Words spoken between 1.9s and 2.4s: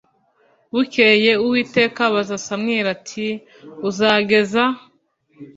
abaza